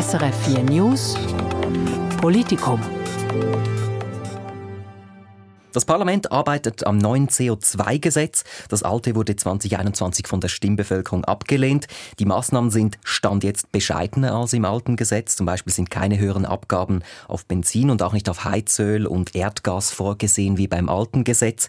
[0.00, 1.14] SRF 4 News
[2.22, 2.80] Politikum.
[5.72, 8.44] Das Parlament arbeitet am neuen CO2-Gesetz.
[8.70, 11.86] Das alte wurde 2021 von der Stimmbevölkerung abgelehnt.
[12.18, 15.36] Die Maßnahmen sind Stand jetzt bescheidener als im alten Gesetz.
[15.36, 19.90] Zum Beispiel sind keine höheren Abgaben auf Benzin und auch nicht auf Heizöl und Erdgas
[19.90, 21.68] vorgesehen wie beim alten Gesetz.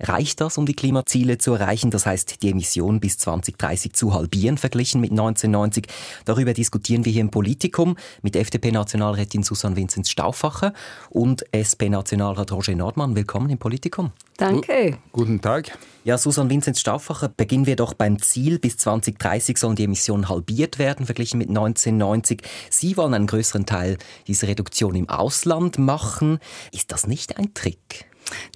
[0.00, 1.90] Reicht das, um die Klimaziele zu erreichen?
[1.90, 5.86] Das heißt, die Emissionen bis 2030 zu halbieren, verglichen mit 1990.
[6.24, 10.72] Darüber diskutieren wir hier im Politikum mit FDP-Nationalrätin Susanne Vinzenz Stauffacher
[11.10, 13.16] und SP-Nationalrat Roger Nordmann.
[13.16, 14.12] Willkommen im Politikum.
[14.36, 14.98] Danke.
[15.12, 15.76] Guten Tag.
[16.04, 18.58] Ja, Susanne Vinzenz Stauffacher, beginnen wir doch beim Ziel.
[18.58, 22.42] Bis 2030 sollen die Emissionen halbiert werden, verglichen mit 1990.
[22.70, 26.38] Sie wollen einen größeren Teil dieser Reduktion im Ausland machen.
[26.72, 28.06] Ist das nicht ein Trick?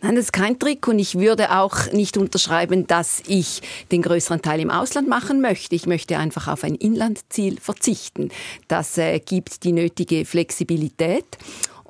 [0.03, 4.43] Nein, das ist kein Trick und ich würde auch nicht unterschreiben, dass ich den größeren
[4.43, 5.75] Teil im Ausland machen möchte.
[5.75, 8.31] Ich möchte einfach auf ein Inlandziel verzichten.
[8.69, 11.39] Das äh, gibt die nötige Flexibilität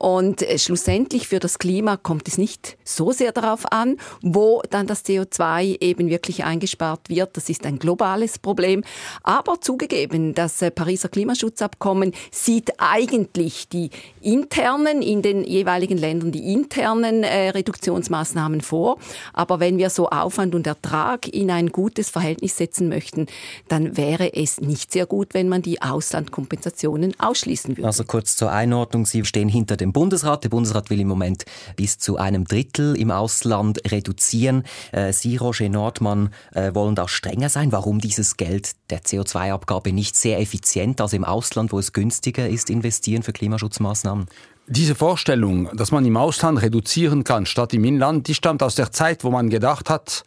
[0.03, 4.89] und äh, schlussendlich für das Klima kommt es nicht so sehr darauf an, wo dann
[4.89, 7.36] das CO2 eben wirklich eingespart wird.
[7.36, 8.83] Das ist ein globales Problem.
[9.23, 16.53] Aber zugegeben, das äh, Pariser Klimaschutzabkommen sieht eigentlich die internen, in den jeweiligen Ländern die
[16.53, 18.98] internen äh, Reduktionsmaßnahmen vor.
[19.33, 23.28] Aber wenn wir so Aufwand und Ertrag in ein gutes Verhältnis setzen möchten,
[23.69, 27.86] dann wäre es nicht sehr gut, wenn man die Auslandkompensationen ausschließen würde.
[27.86, 30.45] Also kurz zur Einordnung, Sie stehen hinter dem Bundesrat.
[30.45, 31.45] Der Bundesrat will im Moment
[31.77, 34.65] bis zu einem Drittel im Ausland reduzieren.
[34.93, 37.73] Äh, Sie, Roger Nordmann, äh, wollen da strenger sein.
[37.73, 42.70] Warum dieses Geld der CO2-Abgabe nicht sehr effizient, also im Ausland, wo es günstiger ist,
[42.70, 44.27] investieren für Klimaschutzmaßnahmen?
[44.69, 48.93] Diese Vorstellung, dass man im Ausland reduzieren kann statt im Inland, die stammt aus der
[48.93, 50.25] Zeit, wo man gedacht hat,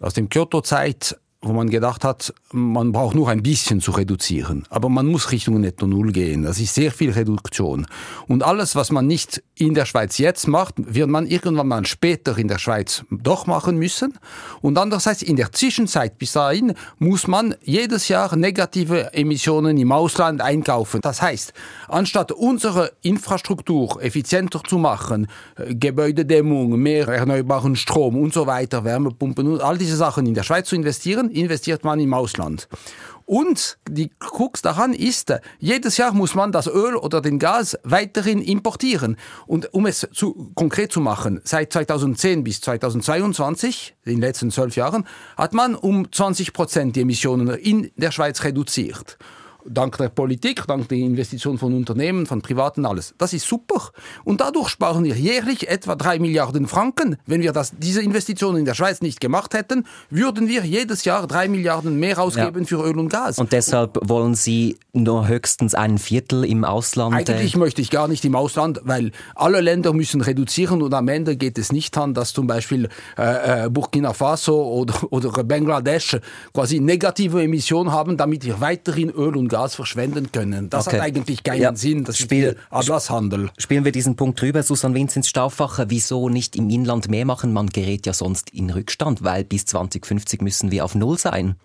[0.00, 4.64] aus dem Kyoto-Zeit, wo man gedacht hat, man braucht nur ein bisschen zu reduzieren.
[4.70, 6.42] Aber man muss Richtung Netto Null gehen.
[6.42, 7.86] Das ist sehr viel Reduktion.
[8.26, 12.36] Und alles, was man nicht in der Schweiz jetzt macht, wird man irgendwann mal später
[12.38, 14.18] in der Schweiz doch machen müssen.
[14.62, 20.40] Und andererseits, in der Zwischenzeit bis dahin, muss man jedes Jahr negative Emissionen im Ausland
[20.40, 21.00] einkaufen.
[21.02, 21.52] Das heißt,
[21.86, 29.46] anstatt unsere Infrastruktur effizienter zu machen, äh, Gebäudedämmung, mehr erneuerbaren Strom und so weiter, Wärmepumpen
[29.46, 32.68] und all diese Sachen in der Schweiz zu investieren, investiert man im Ausland.
[33.28, 38.40] Und die Krux daran ist, jedes Jahr muss man das Öl oder den Gas weiterhin
[38.40, 39.18] importieren.
[39.46, 44.76] Und um es zu, konkret zu machen, seit 2010 bis 2022, in den letzten zwölf
[44.76, 45.06] Jahren,
[45.36, 49.18] hat man um 20 Prozent die Emissionen in der Schweiz reduziert
[49.70, 53.14] dank der Politik, dank der Investitionen von Unternehmen, von Privaten, alles.
[53.18, 53.90] Das ist super.
[54.24, 57.16] Und dadurch sparen wir jährlich etwa drei Milliarden Franken.
[57.26, 61.26] Wenn wir das, diese Investitionen in der Schweiz nicht gemacht hätten, würden wir jedes Jahr
[61.26, 62.66] drei Milliarden mehr ausgeben ja.
[62.66, 63.38] für Öl und Gas.
[63.38, 67.14] Und deshalb wollen Sie nur höchstens ein Viertel im Ausland?
[67.14, 71.08] Eigentlich äh möchte ich gar nicht im Ausland, weil alle Länder müssen reduzieren und am
[71.08, 76.18] Ende geht es nicht an, dass zum Beispiel äh, äh Burkina Faso oder, oder Bangladesch
[76.52, 80.70] quasi negative Emissionen haben, damit wir weiterhin Öl und Gas Gas verschwenden können.
[80.70, 80.98] Das okay.
[80.98, 81.74] hat eigentlich keinen ja.
[81.74, 82.04] Sinn.
[82.04, 83.50] Das Spiel, ist Ablasshandel.
[83.58, 85.90] Spielen wir diesen Punkt drüber, Susanne Vinzenz Stauffacher.
[85.90, 87.52] Wieso nicht im Inland mehr machen?
[87.52, 91.56] Man gerät ja sonst in Rückstand, weil bis 2050 müssen wir auf Null sein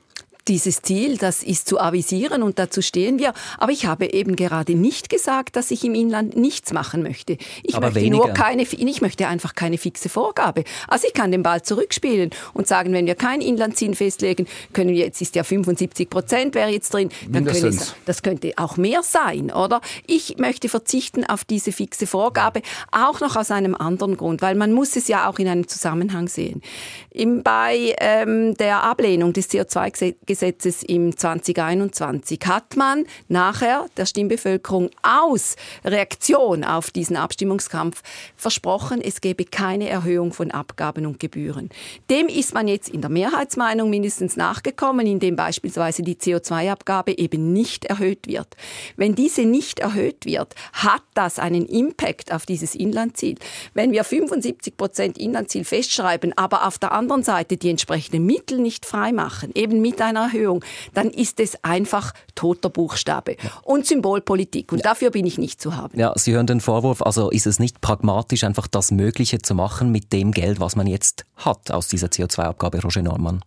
[0.48, 3.34] dieses Ziel, das ist zu avisieren und dazu stehen wir.
[3.58, 7.38] Aber ich habe eben gerade nicht gesagt, dass ich im Inland nichts machen möchte.
[7.64, 8.26] Ich Aber möchte weniger.
[8.26, 10.64] nur keine, ich möchte einfach keine fixe Vorgabe.
[10.88, 15.06] Also ich kann den Ball zurückspielen und sagen, wenn wir kein Inlandziel festlegen, können wir,
[15.06, 19.02] jetzt ist ja 75 Prozent wäre jetzt drin, dann können es, das könnte auch mehr
[19.04, 19.82] sein, oder?
[20.08, 22.62] Ich möchte verzichten auf diese fixe Vorgabe,
[22.92, 26.28] auch noch aus einem anderen Grund, weil man muss es ja auch in einem Zusammenhang
[26.28, 26.62] sehen.
[27.12, 34.90] Im, bei ähm, der Ablehnung des CO2-Gesetzes Gesetzes im 2021 hat man nachher der Stimmbevölkerung
[35.04, 35.56] aus
[35.86, 38.02] Reaktion auf diesen Abstimmungskampf
[38.36, 41.70] versprochen, es gebe keine Erhöhung von Abgaben und Gebühren.
[42.10, 47.86] Dem ist man jetzt in der Mehrheitsmeinung mindestens nachgekommen, indem beispielsweise die CO2-Abgabe eben nicht
[47.86, 48.48] erhöht wird.
[48.98, 53.36] Wenn diese nicht erhöht wird, hat das einen Impact auf dieses Inlandziel.
[53.76, 58.88] Wenn wir 75 Prozent Inlandziel festschreiben, aber auf der anderen Seite die entsprechenden Mittel nicht
[58.88, 64.72] freimachen, eben mit einer Erhöhung, dann ist es einfach toter Buchstabe und Symbolpolitik.
[64.72, 65.98] Und dafür bin ich nicht zu haben.
[66.00, 69.92] Ja, Sie hören den Vorwurf, also ist es nicht pragmatisch, einfach das Mögliche zu machen
[69.92, 73.42] mit dem Geld, was man jetzt hat aus dieser CO2-Abgabe, Roger Norman?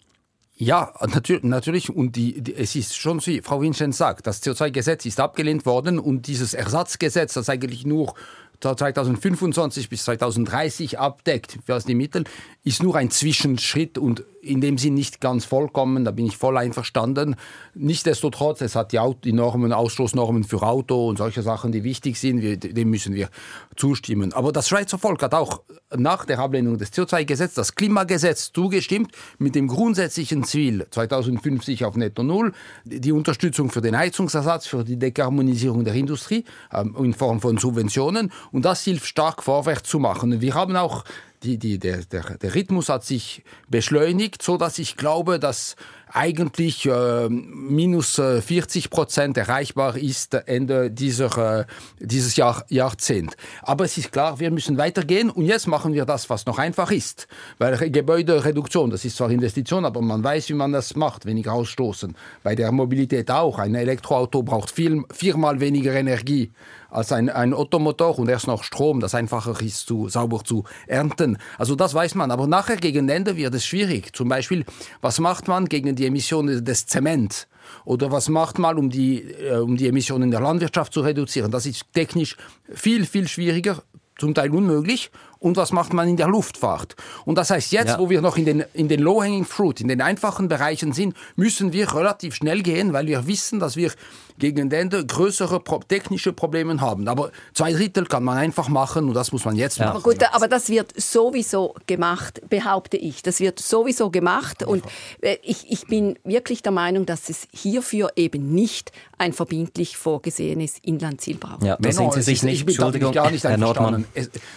[0.59, 1.91] Ja, natürlich, natürlich.
[1.95, 5.67] Und die, die, es ist schon so, wie Frau Winschen sagt, das CO2-Gesetz ist abgelehnt
[5.67, 8.15] worden und dieses Ersatzgesetz, das eigentlich nur
[8.61, 12.25] 2025 bis 2030 abdeckt, was die Mittel,
[12.65, 16.57] ist nur ein Zwischenschritt und in dem Sinn nicht ganz vollkommen, da bin ich voll
[16.57, 17.37] einverstanden.
[17.75, 22.57] Nichtsdestotrotz, es hat die, Normen, Ausstoßnormen für Auto und solche Sachen, die wichtig sind, wir,
[22.57, 23.29] dem müssen wir
[23.77, 24.33] zustimmen.
[24.33, 25.63] Aber das Schweizer Volk hat auch
[25.95, 32.23] nach der Ablehnung des CO2-Gesetzes das Klimagesetz zugestimmt mit dem grundsätzlichen Ziel 2050 auf Netto
[32.23, 32.53] Null,
[32.85, 38.31] die Unterstützung für den Heizungsersatz, für die Dekarbonisierung der Industrie ähm, in Form von Subventionen
[38.53, 40.41] und das hilft stark vorwärts zu machen.
[40.41, 41.05] Wir haben auch
[41.47, 45.77] die, die, der, der, der Rhythmus hat sich beschleunigt, so dass ich glaube, dass
[46.13, 51.65] eigentlich äh, minus 40 äh, Prozent erreichbar ist Ende dieser, äh,
[51.99, 53.37] dieses Jahr, Jahrzehnt.
[53.63, 56.91] Aber es ist klar, wir müssen weitergehen und jetzt machen wir das, was noch einfach
[56.91, 57.27] ist.
[57.59, 62.17] Weil Gebäudereduktion, das ist zwar Investition, aber man weiß, wie man das macht, weniger ausstoßen.
[62.43, 63.59] Bei der Mobilität auch.
[63.59, 66.53] Ein Elektroauto braucht viel, viermal weniger Energie
[66.97, 71.36] als ein, ein Ottomotor und erst noch Strom, das einfacher ist, zu, sauber zu ernten.
[71.59, 72.31] Also das weiß man.
[72.31, 74.15] Aber nachher gegen Ende wird es schwierig.
[74.15, 74.65] Zum Beispiel,
[75.01, 77.49] was macht man gegen die Emissionen des Zement?
[77.85, 81.51] Oder was macht man, um die, äh, um die Emissionen der Landwirtschaft zu reduzieren?
[81.51, 82.37] Das ist technisch
[82.73, 83.83] viel, viel schwieriger,
[84.19, 85.11] zum Teil unmöglich.
[85.39, 86.97] Und was macht man in der Luftfahrt?
[87.25, 87.99] Und das heißt, jetzt, ja.
[87.99, 91.73] wo wir noch in den, in den Low-Hanging Fruit, in den einfachen Bereichen sind, müssen
[91.73, 93.93] wir relativ schnell gehen, weil wir wissen, dass wir
[94.39, 97.09] gegen Ende größere technische Probleme haben.
[97.09, 99.87] Aber zwei Drittel kann man einfach machen und das muss man jetzt ja.
[99.87, 99.97] machen.
[99.97, 103.23] Aber gut, aber das wird sowieso gemacht, behaupte ich.
[103.23, 104.85] Das wird sowieso gemacht und
[105.21, 110.75] äh, ich, ich bin wirklich der Meinung, dass es hierfür eben nicht ein verbindlich vorgesehenes
[110.83, 111.65] Inlandziel braucht.
[111.65, 114.05] Ja, da sind Sie sich nicht, ich bin Entschuldigung, gar nicht Herr Nordmann.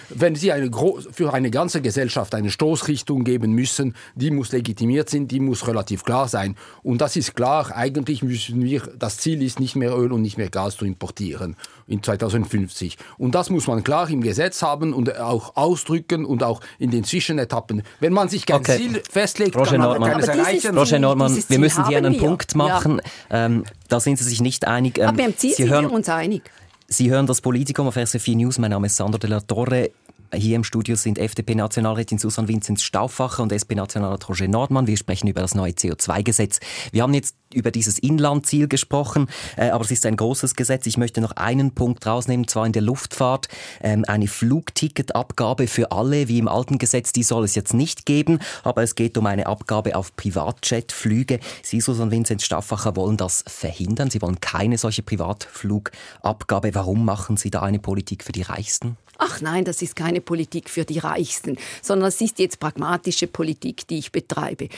[0.09, 0.68] Wenn Sie eine
[1.11, 6.03] für eine ganze Gesellschaft eine Stoßrichtung geben müssen, die muss legitimiert sein, die muss relativ
[6.03, 6.55] klar sein.
[6.83, 10.37] Und das ist klar, eigentlich müssen wir, das Ziel ist nicht mehr Öl und nicht
[10.37, 11.55] mehr Gas zu importieren
[11.87, 12.97] in 2050.
[13.17, 17.03] Und das muss man klar im Gesetz haben und auch ausdrücken und auch in den
[17.03, 17.83] Zwischenetappen.
[17.99, 18.77] Wenn man sich kein okay.
[18.77, 20.11] Ziel festlegt, Roger kann man Nordmann.
[20.11, 20.77] keines erreichen.
[20.77, 22.19] Roger Nordmann, wir müssen hier einen wir.
[22.19, 23.01] Punkt machen.
[23.29, 23.45] Ja.
[23.45, 24.97] Ähm, da sind Sie sich nicht einig.
[24.97, 26.43] Ähm, Aber im Ziel Sie sind hören, wir uns einig.
[26.87, 28.57] Sie hören das Politikum auf RC4 News.
[28.57, 29.91] Mein Name ist Sandro de la Torre.
[30.33, 34.85] Hier im Studio sind FDP-Nationalrätin Susan Vinzenz Stauffacher und SP-Nationalrat Roger Nordmann.
[34.85, 36.59] Wir sprechen über das neue CO2-Gesetz.
[36.91, 39.27] Wir haben jetzt über dieses Inlandziel gesprochen,
[39.57, 40.85] äh, aber es ist ein großes Gesetz.
[40.85, 43.47] Ich möchte noch einen Punkt rausnehmen, zwar in der Luftfahrt.
[43.81, 48.37] Ähm, eine Flugticketabgabe für alle, wie im alten Gesetz, die soll es jetzt nicht geben,
[48.63, 51.39] aber es geht um eine Abgabe auf Privatjetflüge.
[51.63, 54.11] Sie, Susan Vinzenz Stauffacher, wollen das verhindern.
[54.11, 56.75] Sie wollen keine solche Privatflugabgabe.
[56.75, 58.95] Warum machen Sie da eine Politik für die Reichsten?
[59.29, 63.87] Ach nein, das ist keine Politik für die Reichsten, sondern es ist jetzt pragmatische Politik,
[63.87, 64.69] die ich betreibe.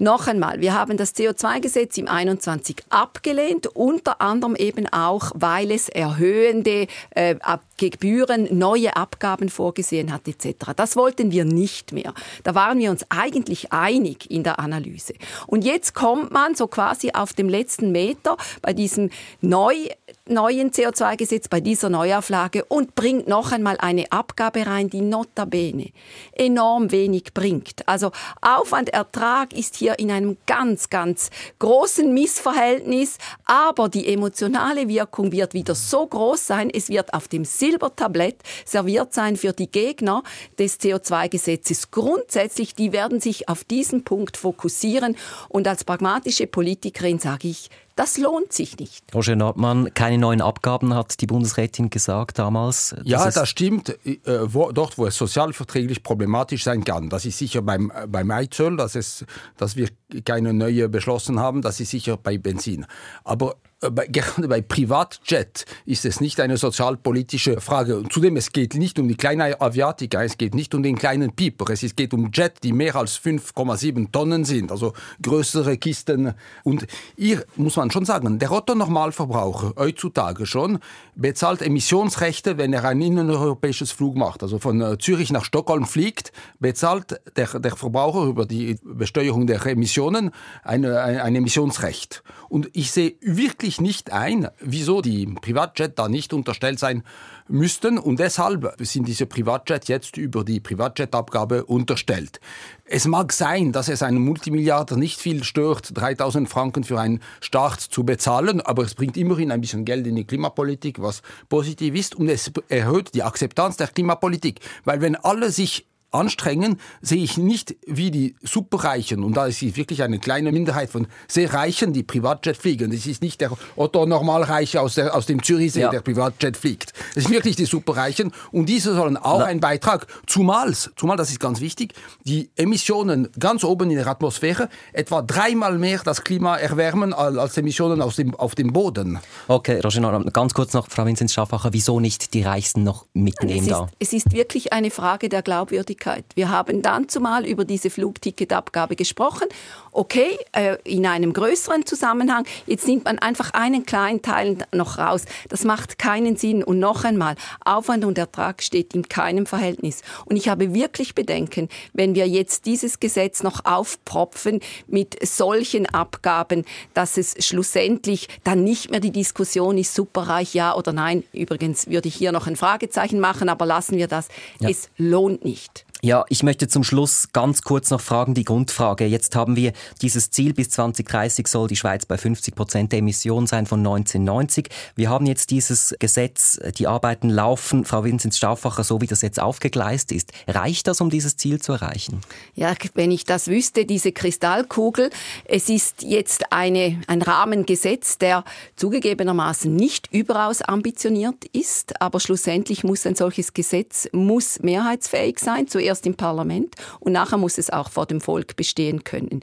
[0.00, 5.88] Noch einmal, wir haben das CO2-Gesetz im 21 abgelehnt, unter anderem eben auch, weil es
[5.88, 7.36] erhöhende äh,
[7.76, 10.72] Gebühren, neue Abgaben vorgesehen hat etc.
[10.76, 12.14] Das wollten wir nicht mehr.
[12.42, 15.14] Da waren wir uns eigentlich einig in der Analyse.
[15.46, 19.10] Und jetzt kommt man so quasi auf dem letzten Meter bei diesem
[19.40, 19.88] neu
[20.26, 25.90] neuen CO2-Gesetz, bei dieser Neuauflage und bringt noch einmal eine Abgabe rein, die notabene
[26.32, 27.86] enorm wenig bringt.
[27.86, 28.10] Also
[28.40, 31.28] Aufwand, Ertrag ist hier in einem ganz, ganz
[31.58, 37.44] großen Missverhältnis, aber die emotionale Wirkung wird wieder so groß sein, es wird auf dem
[37.64, 40.22] Silbertablett serviert sein für die Gegner
[40.58, 41.90] des CO2-Gesetzes.
[41.90, 45.16] Grundsätzlich, die werden sich auf diesen Punkt fokussieren
[45.48, 49.14] und als pragmatische Politikerin sage ich, das lohnt sich nicht.
[49.14, 52.94] Roger Nordmann, keine neuen Abgaben, hat die Bundesrätin gesagt damals.
[53.04, 53.96] Ja, das stimmt.
[54.04, 57.08] Äh, wo, dort, wo es sozialverträglich problematisch sein kann.
[57.08, 59.24] Das ist sicher beim, beim Eizöl, dass, es,
[59.56, 59.88] dass wir
[60.24, 61.62] keine neue beschlossen haben.
[61.62, 62.84] Das ist sicher bei Benzin.
[63.22, 63.54] Aber
[63.84, 67.98] äh, gerade bei Privatjet ist es nicht eine sozialpolitische Frage.
[67.98, 71.32] Und zudem, es geht nicht um die kleine Aviatika, es geht nicht um den kleinen
[71.32, 76.34] Pieper, es geht um Jet, die mehr als 5,7 Tonnen sind, also größere Kisten.
[76.62, 76.86] Und
[77.16, 80.78] hier muss man schon sagen, der Otto-Normalverbraucher heutzutage schon
[81.14, 84.42] bezahlt Emissionsrechte, wenn er ein innereuropäisches Flug macht.
[84.42, 89.64] Also von äh, Zürich nach Stockholm fliegt, bezahlt der, der Verbraucher über die Besteuerung der
[89.66, 90.30] Emissionen
[90.62, 92.22] eine, ein, ein Emissionsrecht.
[92.48, 97.02] Und ich sehe wirklich nicht ein, wieso die Privatjet da nicht unterstellt sein
[97.48, 97.98] müssten.
[97.98, 102.40] Und deshalb sind diese Privatjets jetzt über die Privatjet-Abgabe unterstellt.
[102.84, 107.80] Es mag sein, dass es einen Multimilliarder nicht viel stört, 3000 Franken für einen Start
[107.80, 112.14] zu bezahlen, aber es bringt immerhin ein bisschen Geld in die Klimapolitik, was positiv ist
[112.14, 114.60] und es erhöht die Akzeptanz der Klimapolitik.
[114.84, 120.02] Weil wenn alle sich anstrengen, sehe ich nicht wie die Superreichen, und da ist wirklich
[120.02, 122.90] eine kleine Minderheit von sehr Reichen, die Privatjet fliegen.
[122.90, 125.90] Das ist nicht der Otto Normalreiche aus, der, aus dem Zürichsee, ja.
[125.90, 126.92] der Privatjet fliegt.
[127.14, 129.46] Das sind wirklich die Superreichen und diese sollen auch Na.
[129.46, 131.94] einen Beitrag, zumal, zumal, das ist ganz wichtig,
[132.24, 138.00] die Emissionen ganz oben in der Atmosphäre etwa dreimal mehr das Klima erwärmen als Emissionen
[138.00, 139.18] aus dem, auf dem Boden.
[139.48, 143.88] Okay, Roger, ganz kurz noch, Frau Vinzenz Schaffacher, wieso nicht die Reichsten noch mitnehmen da?
[143.98, 146.03] Es ist wirklich eine Frage der Glaubwürdigkeit.
[146.34, 149.48] Wir haben dann zumal über diese Flugticketabgabe gesprochen.
[149.92, 152.44] Okay, äh, in einem größeren Zusammenhang.
[152.66, 155.24] Jetzt nimmt man einfach einen kleinen Teil noch raus.
[155.48, 156.64] Das macht keinen Sinn.
[156.64, 160.02] Und noch einmal, Aufwand und Ertrag steht in keinem Verhältnis.
[160.24, 166.64] Und ich habe wirklich Bedenken, wenn wir jetzt dieses Gesetz noch aufpropfen mit solchen Abgaben,
[166.92, 171.24] dass es schlussendlich dann nicht mehr die Diskussion ist, superreich ja oder nein.
[171.32, 174.28] Übrigens würde ich hier noch ein Fragezeichen machen, aber lassen wir das.
[174.60, 174.68] Ja.
[174.68, 175.84] Es lohnt nicht.
[176.04, 179.06] Ja, ich möchte zum Schluss ganz kurz noch fragen, die Grundfrage.
[179.06, 183.46] Jetzt haben wir dieses Ziel, bis 2030 soll die Schweiz bei 50 Prozent der Emissionen
[183.46, 184.68] sein von 1990.
[184.96, 189.40] Wir haben jetzt dieses Gesetz, die Arbeiten laufen, Frau Vinzenz Stauffacher, so wie das jetzt
[189.40, 190.32] aufgegleist ist.
[190.46, 192.20] Reicht das, um dieses Ziel zu erreichen?
[192.54, 195.08] Ja, wenn ich das wüsste, diese Kristallkugel.
[195.46, 198.44] Es ist jetzt eine, ein Rahmengesetz, der
[198.76, 205.66] zugegebenermaßen nicht überaus ambitioniert ist, aber schlussendlich muss ein solches Gesetz muss mehrheitsfähig sein.
[205.66, 209.40] Zuerst zuerst im Parlament und nachher muss es auch vor dem Volk bestehen können.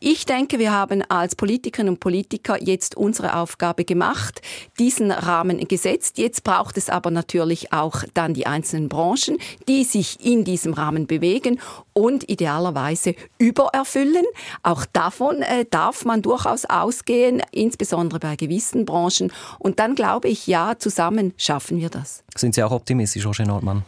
[0.00, 4.42] Ich denke, wir haben als Politikerinnen und Politiker jetzt unsere Aufgabe gemacht,
[4.78, 6.18] diesen Rahmen gesetzt.
[6.18, 11.06] Jetzt braucht es aber natürlich auch dann die einzelnen Branchen, die sich in diesem Rahmen
[11.06, 11.60] bewegen
[11.92, 14.24] und idealerweise übererfüllen.
[14.62, 19.32] Auch davon äh, darf man durchaus ausgehen, insbesondere bei gewissen Branchen.
[19.58, 22.24] Und dann glaube ich, ja, zusammen schaffen wir das.
[22.36, 23.84] Sind Sie auch optimistisch, Roger Nordmann?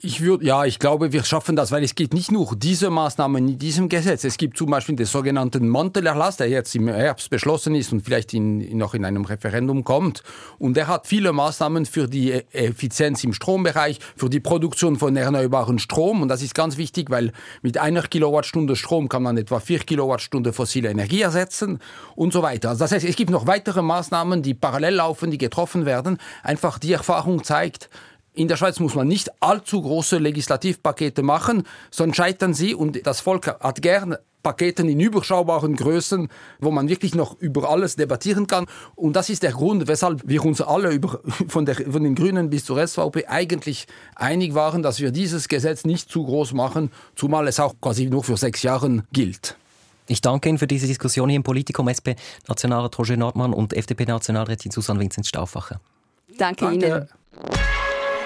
[0.00, 3.48] Ich würde, ja, ich glaube, wir schaffen das, weil es gibt nicht nur diese Maßnahmen
[3.48, 4.22] in diesem Gesetz.
[4.22, 8.32] Es gibt zum Beispiel den sogenannten Mantelerlass, der jetzt im Herbst beschlossen ist und vielleicht
[8.32, 10.22] in, noch in einem Referendum kommt.
[10.60, 15.16] Und der hat viele Maßnahmen für die e-, Effizienz im Strombereich, für die Produktion von
[15.16, 16.22] erneuerbaren Strom.
[16.22, 20.52] Und das ist ganz wichtig, weil mit einer Kilowattstunde Strom kann man etwa vier Kilowattstunden
[20.52, 21.80] fossile Energie ersetzen
[22.14, 22.68] und so weiter.
[22.68, 26.18] Also das heißt, es gibt noch weitere Maßnahmen, die parallel laufen, die getroffen werden.
[26.44, 27.90] Einfach die Erfahrung zeigt,
[28.38, 33.20] in der Schweiz muss man nicht allzu große Legislativpakete machen, sonst scheitern sie und das
[33.20, 36.28] Volk hat gern Paketen in überschaubaren Größen,
[36.60, 38.66] wo man wirklich noch über alles debattieren kann.
[38.94, 42.48] Und das ist der Grund, weshalb wir uns alle über, von, der, von den Grünen
[42.48, 47.48] bis zur SVP eigentlich einig waren, dass wir dieses Gesetz nicht zu groß machen, zumal
[47.48, 49.56] es auch quasi nur für sechs Jahre gilt.
[50.06, 55.00] Ich danke Ihnen für diese Diskussion hier im Politikum, SP-Nationalrat Roger Nordmann und FDP-Nationalrätin Susanne
[55.00, 55.80] Vinzenz Stauffacher.
[56.38, 57.08] Danke, danke Ihnen.